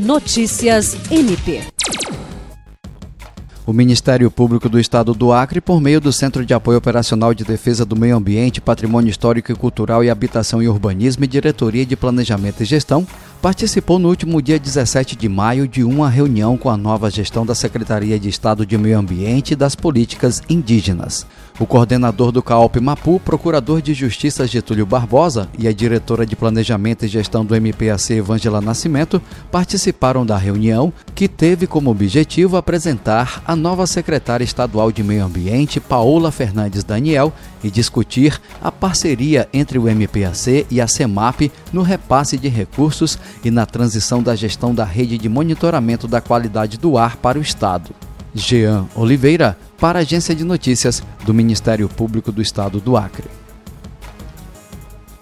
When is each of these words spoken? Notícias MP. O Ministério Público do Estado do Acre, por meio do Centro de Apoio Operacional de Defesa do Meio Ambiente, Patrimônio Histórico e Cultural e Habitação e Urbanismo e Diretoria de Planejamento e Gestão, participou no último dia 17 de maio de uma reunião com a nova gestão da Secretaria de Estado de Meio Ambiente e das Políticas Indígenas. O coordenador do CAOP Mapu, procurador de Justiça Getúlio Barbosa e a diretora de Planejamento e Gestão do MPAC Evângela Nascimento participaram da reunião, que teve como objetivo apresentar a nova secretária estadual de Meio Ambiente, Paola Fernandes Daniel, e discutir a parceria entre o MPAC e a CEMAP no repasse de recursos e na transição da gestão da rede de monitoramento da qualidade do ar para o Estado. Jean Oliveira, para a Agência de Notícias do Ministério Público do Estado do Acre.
Notícias 0.00 0.96
MP. 1.10 1.60
O 3.66 3.72
Ministério 3.72 4.30
Público 4.30 4.66
do 4.66 4.80
Estado 4.80 5.12
do 5.12 5.30
Acre, 5.30 5.60
por 5.60 5.78
meio 5.78 6.00
do 6.00 6.10
Centro 6.10 6.46
de 6.46 6.54
Apoio 6.54 6.78
Operacional 6.78 7.34
de 7.34 7.44
Defesa 7.44 7.84
do 7.84 7.94
Meio 7.94 8.16
Ambiente, 8.16 8.62
Patrimônio 8.62 9.10
Histórico 9.10 9.52
e 9.52 9.54
Cultural 9.54 10.02
e 10.02 10.08
Habitação 10.08 10.62
e 10.62 10.68
Urbanismo 10.68 11.24
e 11.24 11.28
Diretoria 11.28 11.84
de 11.84 11.96
Planejamento 11.96 12.62
e 12.62 12.64
Gestão, 12.64 13.06
participou 13.40 13.98
no 13.98 14.08
último 14.08 14.42
dia 14.42 14.58
17 14.58 15.16
de 15.16 15.28
maio 15.28 15.66
de 15.66 15.82
uma 15.82 16.10
reunião 16.10 16.58
com 16.58 16.68
a 16.68 16.76
nova 16.76 17.10
gestão 17.10 17.46
da 17.46 17.54
Secretaria 17.54 18.18
de 18.18 18.28
Estado 18.28 18.66
de 18.66 18.76
Meio 18.76 18.98
Ambiente 18.98 19.52
e 19.52 19.56
das 19.56 19.74
Políticas 19.74 20.42
Indígenas. 20.48 21.26
O 21.58 21.66
coordenador 21.66 22.32
do 22.32 22.42
CAOP 22.42 22.80
Mapu, 22.80 23.20
procurador 23.20 23.82
de 23.82 23.92
Justiça 23.92 24.46
Getúlio 24.46 24.86
Barbosa 24.86 25.48
e 25.58 25.68
a 25.68 25.72
diretora 25.72 26.24
de 26.24 26.34
Planejamento 26.34 27.04
e 27.04 27.08
Gestão 27.08 27.44
do 27.44 27.54
MPAC 27.54 28.14
Evângela 28.14 28.60
Nascimento 28.62 29.20
participaram 29.50 30.24
da 30.24 30.38
reunião, 30.38 30.92
que 31.14 31.28
teve 31.28 31.66
como 31.66 31.90
objetivo 31.90 32.56
apresentar 32.56 33.42
a 33.46 33.54
nova 33.54 33.86
secretária 33.86 34.44
estadual 34.44 34.90
de 34.90 35.02
Meio 35.02 35.24
Ambiente, 35.24 35.80
Paola 35.80 36.30
Fernandes 36.30 36.82
Daniel, 36.82 37.32
e 37.62 37.70
discutir 37.70 38.40
a 38.62 38.72
parceria 38.72 39.46
entre 39.52 39.78
o 39.78 39.86
MPAC 39.86 40.66
e 40.70 40.80
a 40.80 40.88
CEMAP 40.88 41.52
no 41.70 41.82
repasse 41.82 42.38
de 42.38 42.48
recursos 42.48 43.18
e 43.44 43.50
na 43.50 43.66
transição 43.66 44.22
da 44.22 44.34
gestão 44.34 44.74
da 44.74 44.84
rede 44.84 45.18
de 45.18 45.28
monitoramento 45.28 46.06
da 46.06 46.20
qualidade 46.20 46.78
do 46.78 46.98
ar 46.98 47.16
para 47.16 47.38
o 47.38 47.42
Estado. 47.42 47.90
Jean 48.34 48.86
Oliveira, 48.94 49.58
para 49.78 49.98
a 49.98 50.02
Agência 50.02 50.34
de 50.34 50.44
Notícias 50.44 51.02
do 51.24 51.34
Ministério 51.34 51.88
Público 51.88 52.30
do 52.30 52.40
Estado 52.40 52.80
do 52.80 52.96
Acre. 52.96 53.39